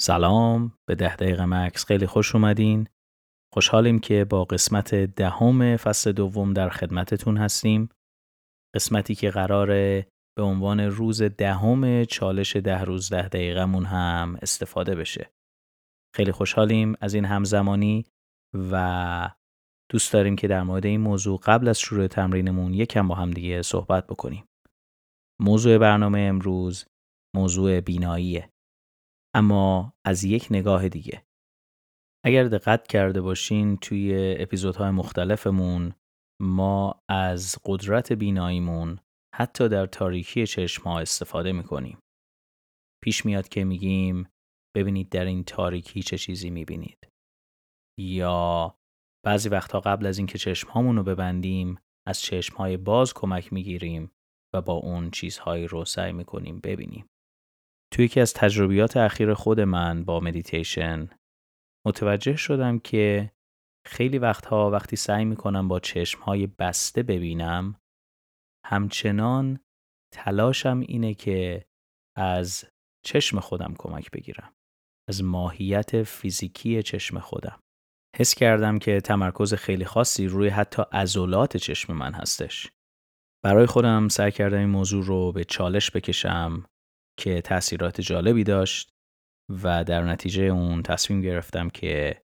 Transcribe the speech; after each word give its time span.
سلام 0.00 0.72
به 0.88 0.94
ده 0.94 1.16
دقیقه 1.16 1.44
مکس. 1.44 1.84
خیلی 1.84 2.06
خوش 2.06 2.34
اومدین. 2.34 2.88
خوشحالیم 3.54 3.98
که 3.98 4.24
با 4.24 4.44
قسمت 4.44 4.94
دهم 4.94 5.76
فصل 5.76 6.12
دوم 6.12 6.52
در 6.52 6.68
خدمتتون 6.68 7.36
هستیم. 7.36 7.88
قسمتی 8.74 9.14
که 9.14 9.30
قراره 9.30 10.06
به 10.36 10.42
عنوان 10.42 10.80
روز 10.80 11.22
دهم 11.22 12.04
چالش 12.04 12.56
ده 12.56 12.82
روز 12.82 13.08
ده 13.08 13.28
دقیقهمون 13.28 13.84
هم 13.84 14.38
استفاده 14.42 14.94
بشه. 14.94 15.30
خیلی 16.16 16.32
خوشحالیم 16.32 16.94
از 17.00 17.14
این 17.14 17.24
همزمانی 17.24 18.04
و 18.70 19.30
دوست 19.90 20.12
داریم 20.12 20.36
که 20.36 20.48
در 20.48 20.62
مورد 20.62 20.86
این 20.86 21.00
موضوع 21.00 21.40
قبل 21.42 21.68
از 21.68 21.80
شروع 21.80 22.06
تمرینمون 22.06 22.74
یکم 22.74 23.08
با 23.08 23.14
هم 23.14 23.30
دیگه 23.30 23.62
صحبت 23.62 24.06
بکنیم. 24.06 24.44
موضوع 25.40 25.78
برنامه 25.78 26.20
امروز 26.20 26.84
موضوع 27.36 27.80
بیناییه. 27.80 28.50
اما 29.34 29.92
از 30.06 30.24
یک 30.24 30.46
نگاه 30.50 30.88
دیگه. 30.88 31.24
اگر 32.24 32.44
دقت 32.44 32.86
کرده 32.86 33.20
باشین 33.20 33.76
توی 33.76 34.36
اپیزودهای 34.38 34.90
مختلفمون 34.90 35.94
ما 36.42 37.00
از 37.10 37.58
قدرت 37.64 38.12
بیناییمون 38.12 38.98
حتی 39.34 39.68
در 39.68 39.86
تاریکی 39.86 40.46
چشم 40.46 40.82
ها 40.82 41.00
استفاده 41.00 41.52
می‌کنیم. 41.52 41.98
پیش 43.04 43.26
میاد 43.26 43.48
که 43.48 43.64
میگیم 43.64 44.28
ببینید 44.76 45.08
در 45.08 45.24
این 45.24 45.44
تاریکی 45.44 46.02
چه 46.02 46.18
چیزی 46.18 46.50
می‌بینید. 46.50 47.08
یا 48.00 48.74
بعضی 49.26 49.48
وقتها 49.48 49.80
قبل 49.80 50.06
از 50.06 50.18
اینکه 50.18 50.38
چشم 50.38 50.96
رو 50.96 51.02
ببندیم 51.02 51.78
از 52.08 52.20
چشم 52.20 52.56
های 52.56 52.76
باز 52.76 53.14
کمک 53.14 53.52
می‌گیریم 53.52 54.12
و 54.54 54.62
با 54.62 54.72
اون 54.72 55.10
چیزهایی 55.10 55.66
رو 55.66 55.84
سعی 55.84 56.12
می‌کنیم 56.12 56.60
ببینیم. 56.60 57.06
توی 57.92 58.04
یکی 58.04 58.20
از 58.20 58.34
تجربیات 58.34 58.96
اخیر 58.96 59.34
خود 59.34 59.60
من 59.60 60.04
با 60.04 60.20
مدیتیشن 60.20 61.08
متوجه 61.86 62.36
شدم 62.36 62.78
که 62.78 63.32
خیلی 63.86 64.18
وقتها 64.18 64.70
وقتی 64.70 64.96
سعی 64.96 65.24
می‌کنم 65.24 65.68
با 65.68 65.80
چشمهای 65.80 66.46
بسته 66.46 67.02
ببینم 67.02 67.80
همچنان 68.66 69.60
تلاشم 70.12 70.80
اینه 70.80 71.14
که 71.14 71.66
از 72.16 72.64
چشم 73.04 73.40
خودم 73.40 73.74
کمک 73.78 74.10
بگیرم 74.10 74.52
از 75.08 75.24
ماهیت 75.24 76.02
فیزیکی 76.02 76.82
چشم 76.82 77.18
خودم. 77.18 77.60
حس 78.16 78.34
کردم 78.34 78.78
که 78.78 79.00
تمرکز 79.00 79.54
خیلی 79.54 79.84
خاصی 79.84 80.26
روی 80.26 80.48
حتی 80.48 80.82
ازولات 80.92 81.56
چشم 81.56 81.92
من 81.92 82.12
هستش. 82.14 82.70
برای 83.44 83.66
خودم 83.66 84.08
سعی 84.08 84.32
کردم 84.32 84.58
این 84.58 84.68
موضوع 84.68 85.04
رو 85.04 85.32
به 85.32 85.44
چالش 85.44 85.90
بکشم 85.90 86.64
که 87.20 87.40
تاثیرات 87.40 88.00
جالبی 88.00 88.44
داشت 88.44 88.92
و 89.62 89.84
در 89.84 90.02
نتیجه 90.02 90.42
اون 90.42 90.82
تصمیم 90.82 91.20
گرفتم 91.20 91.70
که 91.70 92.22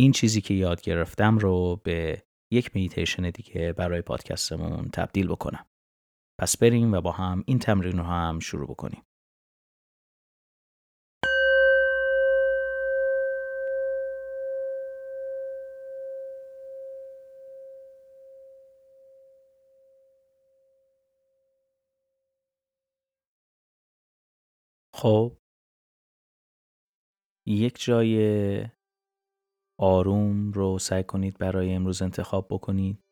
این 0.00 0.12
چیزی 0.12 0.40
که 0.40 0.54
یاد 0.54 0.80
گرفتم 0.80 1.38
رو 1.38 1.80
به 1.84 2.22
یک 2.52 2.70
میتیشن 2.74 3.30
دیگه 3.30 3.72
برای 3.72 4.02
پادکستمون 4.02 4.88
تبدیل 4.92 5.28
بکنم. 5.28 5.66
پس 6.40 6.56
بریم 6.56 6.92
و 6.92 7.00
با 7.00 7.12
هم 7.12 7.44
این 7.46 7.58
تمرین 7.58 7.98
رو 7.98 8.04
هم 8.04 8.38
شروع 8.38 8.66
بکنیم. 8.66 9.02
خب 25.00 25.32
یک 27.46 27.84
جای 27.84 28.66
آروم 29.78 30.52
رو 30.52 30.78
سعی 30.78 31.04
کنید 31.04 31.38
برای 31.38 31.74
امروز 31.74 32.02
انتخاب 32.02 32.46
بکنید. 32.50 33.04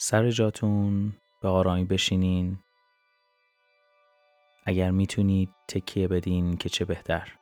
سر 0.00 0.30
جاتون 0.30 1.12
به 1.42 1.48
آرامی 1.48 1.84
بشینین. 1.84 2.58
اگر 4.66 4.90
می‌تونید 4.90 5.48
تکیه 5.68 6.08
بدین 6.08 6.56
که 6.56 6.68
چه 6.68 6.84
بهتر. 6.84 7.38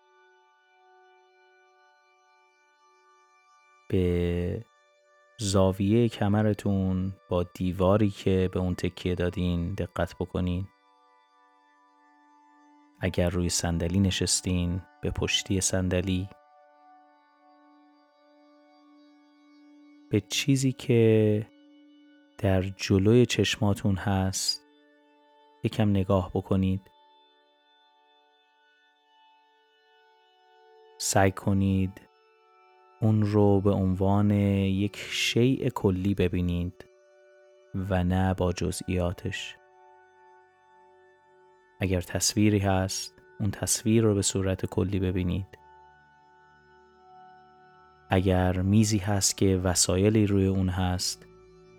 به 3.89 4.65
زاویه 5.39 6.09
کمرتون 6.09 7.13
با 7.29 7.43
دیواری 7.43 8.11
که 8.11 8.51
به 8.53 8.61
اون 8.61 8.75
تکیه 8.75 9.15
دادین 9.15 9.75
دقت 9.75 10.15
بکنین. 10.21 10.69
اگر 13.01 13.29
روی 13.29 13.49
صندلی 13.49 14.01
نشستین 14.01 14.83
به 15.03 15.11
پشتی 15.11 15.61
صندلی. 15.61 16.29
به 20.11 20.21
چیزی 20.21 20.73
که 20.73 21.47
در 22.39 22.63
جلوی 22.63 23.27
چشماتون 23.27 23.97
هست 23.97 24.63
یکم 25.65 25.91
نگاه 25.91 26.31
بکنید. 26.35 26.81
سعی 30.99 31.31
کنید 31.31 32.12
اون 33.03 33.23
رو 33.23 33.61
به 33.61 33.71
عنوان 33.71 34.31
یک 34.31 34.97
شیء 34.97 35.69
کلی 35.69 36.15
ببینید 36.15 36.85
و 37.75 38.05
نه 38.05 38.35
با 38.35 38.53
جزئیاتش. 38.53 39.57
اگر 41.81 42.01
تصویری 42.01 42.59
هست 42.59 43.15
اون 43.41 43.51
تصویر 43.51 44.03
رو 44.05 44.15
به 44.15 44.23
صورت 44.23 44.67
کلی 44.67 45.01
ببینید. 45.01 45.59
اگر 48.11 48.63
میزی 48.63 48.99
هست 48.99 49.37
که 49.37 49.57
وسایلی 49.57 50.27
روی 50.27 50.47
اون 50.47 50.69
هست 50.69 51.27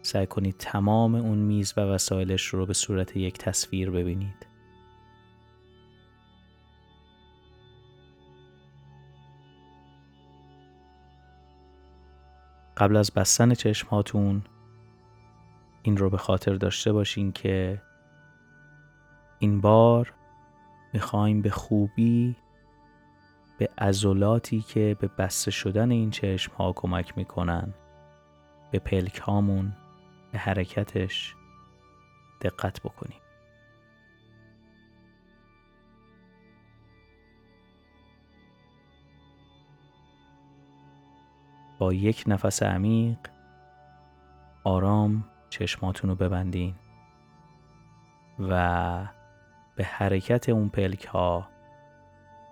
سعی 0.02 0.28
کنید 0.28 0.56
تمام 0.60 1.16
اون 1.16 1.38
میز 1.38 1.74
و 1.78 1.82
وسایلش 1.82 2.46
رو 2.46 2.66
به 2.66 2.74
صورت 2.74 3.18
یک 3.18 3.38
تصویر 3.38 3.92
ببینید. 3.92 4.53
قبل 12.78 12.96
از 12.96 13.12
بستن 13.12 13.54
چشماتون 13.54 14.44
این 15.84 15.98
رو 15.98 16.10
به 16.10 16.18
خاطر 16.18 16.54
داشته 16.54 16.94
باشین 16.94 17.32
که 17.32 17.82
این 19.40 19.62
بار 19.62 20.14
می‌خوایم 20.94 21.42
به 21.42 21.50
خوبی 21.50 22.36
به 23.58 23.70
ازولاتی 23.78 24.62
که 24.62 24.98
به 25.00 25.08
بسته 25.08 25.52
شدن 25.52 25.92
این 25.92 26.12
چشم 26.12 26.54
ها 26.54 26.74
کمک 26.74 27.18
می‌کنن 27.18 27.74
به 28.72 28.80
پلک 28.80 29.18
هامون 29.18 29.74
به 30.32 30.38
حرکتش 30.38 31.36
دقت 32.42 32.82
بکنیم. 32.82 33.23
با 41.84 41.94
یک 41.94 42.24
نفس 42.28 42.64
عمیق 42.64 43.18
آرام 44.64 45.26
چشماتون 45.50 46.10
رو 46.10 46.16
ببندین 46.16 46.76
و 48.40 49.08
به 49.76 49.84
حرکت 49.84 50.50
اون 50.50 50.70
پلک 50.70 51.06
ها 51.06 51.50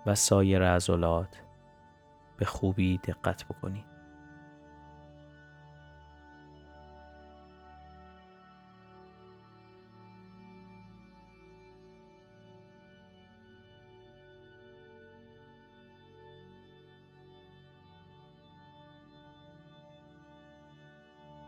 و 0.06 0.14
سایر 0.14 0.62
عضلات 0.74 1.42
به 2.36 2.44
خوبی 2.44 2.98
دقت 2.98 3.44
بکنید. 3.44 3.91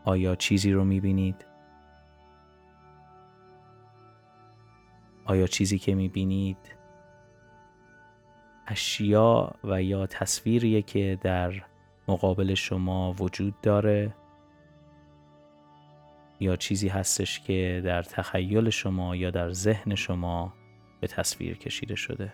آیا 0.05 0.37
چیزی 0.37 0.73
رو 0.73 0.85
می‌بینید؟ 0.85 1.47
آیا 5.25 5.47
چیزی 5.47 5.79
که 5.79 5.95
می‌بینید 5.95 6.77
اشیا 8.67 9.55
و 9.65 9.83
یا 9.83 10.07
تصویریه 10.07 10.83
که 10.83 11.19
در 11.23 11.53
مقابل 12.09 12.55
شما 12.55 13.13
وجود 13.13 13.61
داره 13.61 14.15
یا 16.41 16.57
چیزی 16.57 16.89
هستش 16.89 17.41
که 17.41 17.83
در 17.85 18.03
تخیل 18.03 18.71
شما 18.71 19.17
یا 19.17 19.31
در 19.31 19.53
ذهن 19.53 19.95
شما 19.95 20.55
به 21.01 21.07
تصویر 21.07 21.59
کشیده 21.59 21.95
شده 21.95 22.33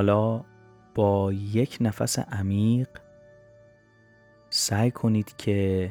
حالا 0.00 0.44
با 0.94 1.32
یک 1.32 1.78
نفس 1.80 2.18
عمیق 2.18 2.88
سعی 4.50 4.90
کنید 4.90 5.36
که 5.36 5.90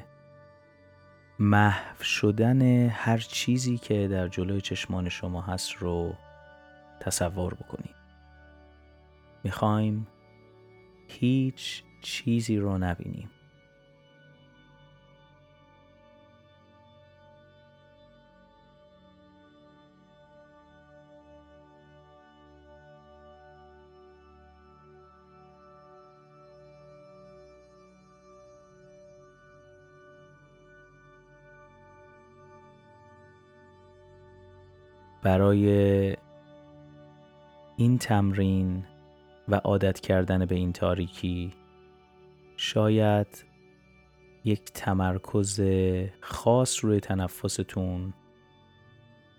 محو 1.39 2.03
شدن 2.03 2.61
هر 2.89 3.17
چیزی 3.17 3.77
که 3.77 4.07
در 4.07 4.27
جلوی 4.27 4.61
چشمان 4.61 5.09
شما 5.09 5.41
هست 5.41 5.73
رو 5.73 6.13
تصور 6.99 7.53
بکنید. 7.53 7.95
می‌خوایم 9.43 10.07
هیچ 11.07 11.83
چیزی 12.01 12.57
رو 12.57 12.77
نبینیم. 12.77 13.29
برای 35.23 36.17
این 37.77 37.97
تمرین 37.97 38.85
و 39.47 39.55
عادت 39.55 39.99
کردن 39.99 40.45
به 40.45 40.55
این 40.55 40.73
تاریکی 40.73 41.53
شاید 42.57 43.45
یک 44.43 44.63
تمرکز 44.73 45.61
خاص 46.21 46.85
روی 46.85 46.99
تنفستون 46.99 48.13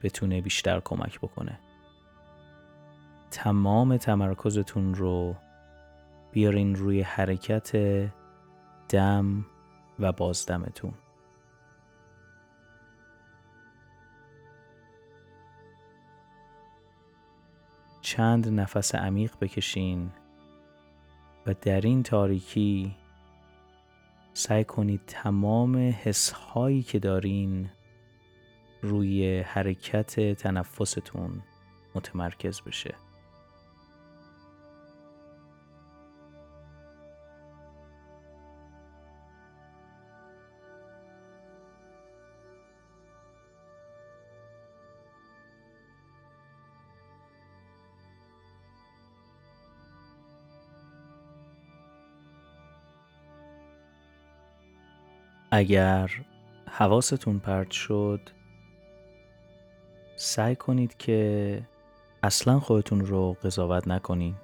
بتونه 0.02 0.40
بیشتر 0.40 0.80
کمک 0.80 1.20
بکنه. 1.20 1.58
تمام 3.30 3.96
تمرکزتون 3.96 4.94
رو 4.94 5.36
بیارین 6.32 6.74
روی 6.74 7.00
حرکت 7.00 7.76
دم 8.88 9.46
و 9.98 10.12
بازدمتون. 10.12 10.94
چند 18.10 18.48
نفس 18.48 18.94
عمیق 18.94 19.32
بکشین 19.40 20.10
و 21.46 21.54
در 21.54 21.80
این 21.80 22.02
تاریکی 22.02 22.96
سعی 24.32 24.64
کنید 24.64 25.00
تمام 25.06 25.76
حس 25.76 26.30
هایی 26.30 26.82
که 26.82 26.98
دارین 26.98 27.70
روی 28.82 29.40
حرکت 29.40 30.34
تنفستون 30.34 31.42
متمرکز 31.94 32.60
بشه. 32.60 32.94
اگر 55.50 56.10
حواستون 56.70 57.38
پرت 57.38 57.70
شد 57.70 58.20
سعی 60.16 60.56
کنید 60.56 60.96
که 60.96 61.62
اصلا 62.22 62.60
خودتون 62.60 63.00
رو 63.00 63.36
قضاوت 63.42 63.88
نکنید 63.88 64.36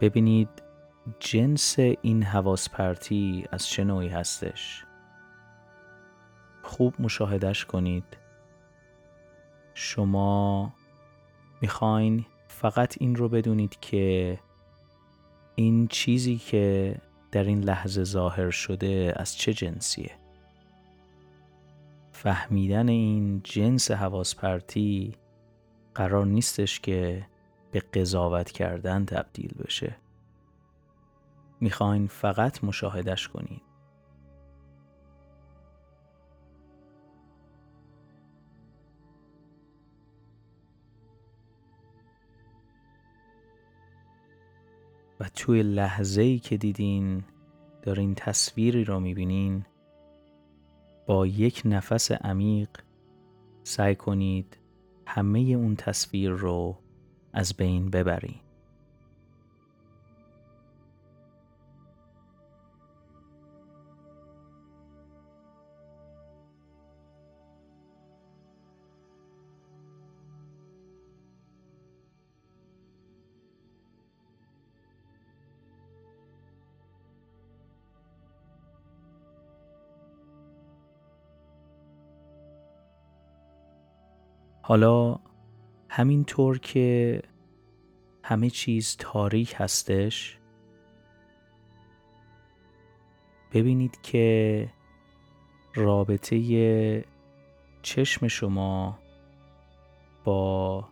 ببینید 0.00 0.48
جنس 1.20 1.78
این 1.78 2.22
حواس 2.22 2.68
پرتی 2.68 3.44
از 3.52 3.68
چه 3.68 3.84
نوعی 3.84 4.08
هستش. 4.08 4.84
خوب 6.62 6.94
مشاهدش 6.98 7.64
کنید. 7.64 8.16
شما 9.74 10.72
می‌خواین 11.60 12.26
فقط 12.48 12.96
این 13.00 13.16
رو 13.16 13.28
بدونید 13.28 13.80
که 13.80 14.38
این 15.54 15.88
چیزی 15.88 16.36
که 16.36 16.96
در 17.32 17.44
این 17.44 17.64
لحظه 17.64 18.04
ظاهر 18.04 18.50
شده 18.50 19.12
از 19.16 19.36
چه 19.36 19.54
جنسیه؟ 19.54 20.10
فهمیدن 22.12 22.88
این 22.88 23.40
جنس 23.44 23.90
حواس 23.90 24.34
پرتی 24.34 25.14
قرار 25.94 26.26
نیستش 26.26 26.80
که 26.80 27.26
به 27.70 27.80
قضاوت 27.80 28.50
کردن 28.50 29.04
تبدیل 29.04 29.54
بشه. 29.64 29.96
می‌خواین 31.60 32.06
فقط 32.06 32.64
مشاهدش 32.64 33.28
کنید. 33.28 33.62
و 45.20 45.28
توی 45.34 45.62
لحظه 45.62 46.22
ای 46.22 46.38
که 46.38 46.56
دیدین 46.56 47.24
دارین 47.82 48.14
تصویری 48.14 48.84
رو 48.84 49.00
می‌بینین 49.00 49.64
با 51.06 51.26
یک 51.26 51.62
نفس 51.64 52.12
عمیق 52.12 52.68
سعی 53.62 53.94
کنید 53.94 54.58
همه 55.06 55.40
اون 55.40 55.76
تصویر 55.76 56.30
رو 56.30 56.78
از 57.32 57.54
بین 57.54 57.90
ببرین. 57.90 58.45
حالا 84.68 85.18
همینطور 85.88 86.58
که 86.58 87.22
همه 88.22 88.50
چیز 88.50 88.96
تاریک 88.98 89.54
هستش 89.58 90.38
ببینید 93.52 94.00
که 94.02 94.68
رابطه 95.74 97.04
چشم 97.82 98.28
شما 98.28 98.98
با 100.24 100.88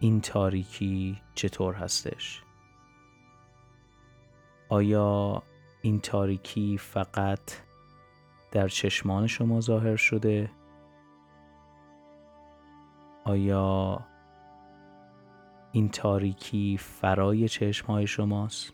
این 0.00 0.20
تاریکی 0.20 1.20
چطور 1.34 1.74
هستش؟ 1.74 2.42
آیا 4.68 5.42
این 5.82 6.00
تاریکی 6.00 6.78
فقط 6.78 7.52
در 8.50 8.68
چشمان 8.68 9.26
شما 9.26 9.60
ظاهر 9.60 9.96
شده؟ 9.96 10.50
آیا 13.24 14.00
این 15.72 15.88
تاریکی 15.88 16.76
فرای 16.78 17.48
چشم 17.48 17.86
های 17.86 18.06
شماست؟ 18.06 18.72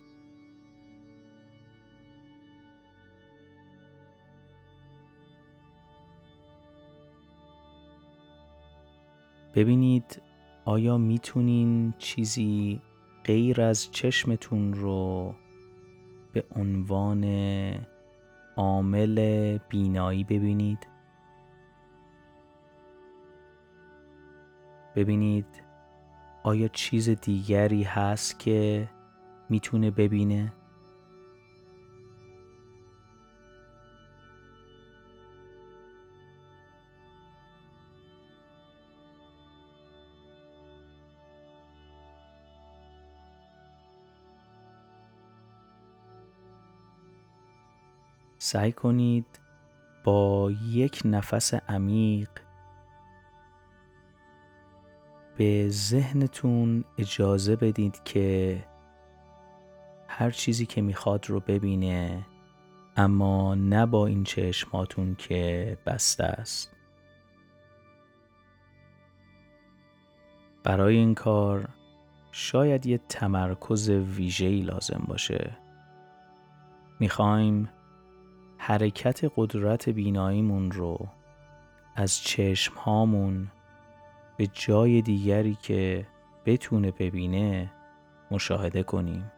ببینید 9.54 10.22
آیا 10.64 10.98
می‌تونین 10.98 11.94
چیزی 11.98 12.80
غیر 13.24 13.62
از 13.62 13.90
چشمتون 13.90 14.72
رو 14.72 15.34
به 16.32 16.44
عنوان 16.56 17.24
عامل 18.56 19.58
بینایی 19.68 20.24
ببینید؟ 20.24 20.86
ببینید 24.96 25.46
آیا 26.42 26.68
چیز 26.68 27.08
دیگری 27.08 27.82
هست 27.82 28.38
که 28.38 28.88
می‌تونه 29.48 29.90
ببینه؟ 29.90 30.52
سعی 48.38 48.72
کنید 48.72 49.26
با 50.04 50.50
یک 50.70 51.02
نفس 51.04 51.54
عمیق 51.54 52.28
به 55.40 55.68
ذهنتون 55.68 56.84
اجازه 56.98 57.56
بدید 57.56 58.00
که 58.04 58.64
هر 60.08 60.30
چیزی 60.30 60.66
که 60.66 60.82
می‌خواد 60.82 61.30
رو 61.30 61.40
ببینه 61.40 62.26
اما 62.96 63.54
نه 63.54 63.86
با 63.86 64.06
این 64.06 64.24
چشماتون 64.24 65.14
که 65.14 65.78
بسته 65.86 66.24
است. 66.24 66.76
برای 70.64 70.96
این 70.96 71.14
کار 71.14 71.68
شاید 72.32 72.86
یه 72.86 73.00
تمرکز 73.08 73.90
ویژه‌ای 73.90 74.60
لازم 74.60 75.04
باشه. 75.08 75.56
می‌خوایم 77.00 77.68
حرکت 78.58 79.32
قدرت 79.36 79.88
بیناییمون 79.88 80.70
رو 80.70 81.08
از 81.96 82.22
چشم 82.22 82.74
هامون 82.74 83.50
به 84.40 84.46
جای 84.52 85.02
دیگری 85.02 85.58
که 85.62 86.06
بتونه 86.46 86.90
ببینه 86.90 87.70
مشاهده 88.30 88.82
کنیم. 88.82 89.32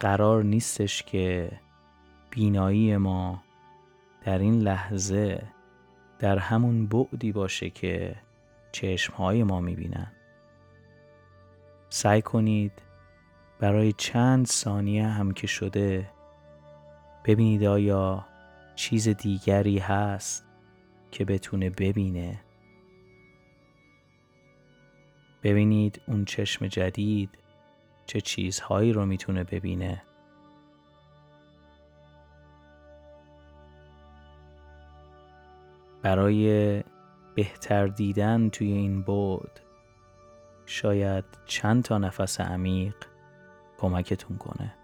قرار 0.00 0.44
نیستش 0.44 1.02
که 1.02 1.50
بینایی 2.30 2.96
ما 2.96 3.42
در 4.24 4.38
این 4.38 4.60
لحظه 4.60 5.42
در 6.18 6.38
همون 6.38 6.86
بعدی 6.86 7.32
باشه 7.32 7.70
که 7.70 8.16
چشمهای 8.72 9.42
ما 9.42 9.60
می‌بینن. 9.60 10.12
سعی 11.88 12.22
کنید 12.22 12.72
برای 13.60 13.92
چند 13.92 14.46
ثانیه 14.46 15.06
هم 15.06 15.32
که 15.32 15.46
شده 15.46 16.10
ببینید 17.24 17.64
آیا 17.64 18.26
چیز 18.74 19.08
دیگری 19.08 19.78
هست 19.78 20.46
که 21.10 21.24
بتونه 21.24 21.70
ببینه. 21.70 22.40
ببینید 25.42 26.00
اون 26.08 26.24
چشم 26.24 26.66
جدید 26.66 27.30
چه 28.06 28.20
چیزهایی 28.20 28.92
رو 28.92 29.06
می‌تونه 29.06 29.44
ببینه. 29.44 30.02
برای 36.02 36.82
بهتر 37.34 37.86
دیدن 37.86 38.48
توی 38.48 38.72
این 38.72 39.02
بود 39.02 39.60
شاید 40.66 41.24
چند 41.46 41.82
تا 41.82 41.98
نفس 41.98 42.40
عمیق 42.40 42.94
کمکتون 43.78 44.36
کنه. 44.36 44.74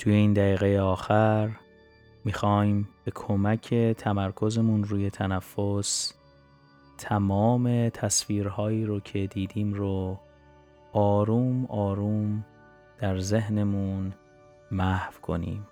توی 0.00 0.12
این 0.12 0.32
دقیقه 0.32 0.80
آخر 0.80 1.50
می‌خوایم 2.24 2.88
به 3.04 3.10
کمک 3.10 3.74
تمرکزمون 3.74 4.84
روی 4.84 5.10
تنفس 5.10 6.14
تمام 6.98 7.88
تصویرهایی 7.88 8.84
رو 8.84 9.00
که 9.00 9.26
دیدیم 9.26 9.72
رو 9.72 10.20
آروم 10.92 11.64
آروم 11.64 12.44
در 12.98 13.18
ذهنمون 13.18 14.12
محو 14.70 15.20
کنیم. 15.22 15.66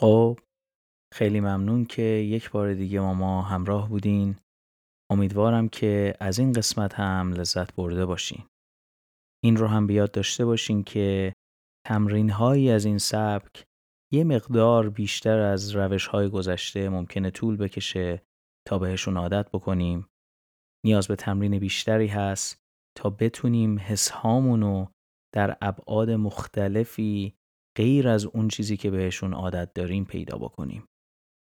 خب 0.00 0.38
خیلی 1.14 1.40
ممنون 1.40 1.84
که 1.84 2.02
یک 2.02 2.50
بار 2.50 2.74
دیگه 2.74 3.00
ما, 3.00 3.42
همراه 3.42 3.88
بودین. 3.88 4.36
امیدوارم 5.12 5.68
که 5.68 6.14
از 6.20 6.38
این 6.38 6.52
قسمت 6.52 6.94
هم 6.94 7.32
لذت 7.32 7.74
برده 7.74 8.06
باشین. 8.06 8.44
این 9.44 9.56
رو 9.56 9.66
هم 9.66 9.86
بیاد 9.86 10.10
داشته 10.10 10.44
باشین 10.44 10.84
که 10.84 11.32
تمرین 11.86 12.30
هایی 12.30 12.70
از 12.70 12.84
این 12.84 12.98
سبک 12.98 13.64
یه 14.12 14.24
مقدار 14.24 14.90
بیشتر 14.90 15.38
از 15.38 15.76
روش 15.76 16.06
های 16.06 16.28
گذشته 16.28 16.88
ممکنه 16.88 17.30
طول 17.30 17.56
بکشه 17.56 18.22
تا 18.68 18.78
بهشون 18.78 19.16
عادت 19.16 19.50
بکنیم. 19.50 20.06
نیاز 20.84 21.08
به 21.08 21.16
تمرین 21.16 21.58
بیشتری 21.58 22.06
هست 22.06 22.58
تا 22.96 23.10
بتونیم 23.10 23.78
حس 23.78 24.12
رو 24.24 24.88
در 25.34 25.56
ابعاد 25.60 26.10
مختلفی 26.10 27.37
غیر 27.78 28.08
از 28.08 28.24
اون 28.24 28.48
چیزی 28.48 28.76
که 28.76 28.90
بهشون 28.90 29.34
عادت 29.34 29.72
داریم 29.74 30.04
پیدا 30.04 30.38
بکنیم. 30.38 30.86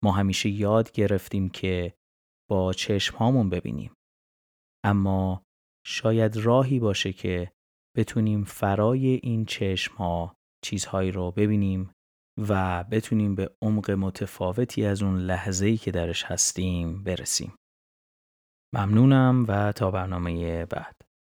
ما 0.04 0.12
همیشه 0.12 0.50
یاد 0.50 0.92
گرفتیم 0.92 1.50
که 1.50 1.94
با 2.50 2.74
چشم 2.74 3.18
هامون 3.18 3.50
ببینیم. 3.50 3.94
اما 4.86 5.44
شاید 5.86 6.38
راهی 6.38 6.80
باشه 6.80 7.14
که 7.14 7.52
بتونیم 7.98 8.44
فرای 8.44 9.08
این 9.24 9.46
چشم 9.46 9.96
ها 9.96 10.36
چیزهایی 10.64 11.12
رو 11.12 11.32
ببینیم 11.32 11.92
و 12.50 12.84
بتونیم 12.84 13.36
به 13.36 13.56
عمق 13.62 13.92
متفاوتی 13.92 14.86
از 14.86 15.04
اون 15.04 15.18
لحظه‌ای 15.18 15.78
که 15.78 15.92
درش 15.92 16.24
هستیم 16.24 17.04
برسیم. 17.04 17.56
ممنونم 18.76 19.46
و 19.48 19.72
تا 19.72 19.92
برنامه 19.92 20.66
بعد. 20.66 20.99